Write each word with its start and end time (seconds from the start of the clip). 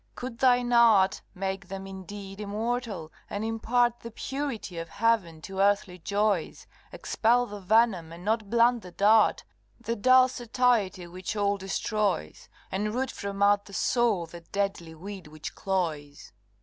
could 0.15 0.39
thine 0.39 0.73
art 0.73 1.21
Make 1.35 1.67
them 1.67 1.85
indeed 1.85 2.41
immortal, 2.41 3.11
and 3.29 3.45
impart 3.45 3.99
The 3.99 4.09
purity 4.09 4.79
of 4.79 4.89
heaven 4.89 5.43
to 5.43 5.59
earthly 5.59 5.99
joys, 5.99 6.65
Expel 6.91 7.45
the 7.45 7.59
venom 7.59 8.11
and 8.11 8.25
not 8.25 8.49
blunt 8.49 8.81
the 8.81 8.89
dart 8.89 9.43
The 9.79 9.95
dull 9.95 10.27
satiety 10.27 11.05
which 11.05 11.35
all 11.35 11.55
destroys 11.57 12.49
And 12.71 12.95
root 12.95 13.11
from 13.11 13.43
out 13.43 13.65
the 13.65 13.73
soul 13.73 14.25
the 14.25 14.41
deadly 14.41 14.95
weed 14.95 15.27
which 15.27 15.53
cloys? 15.53 16.31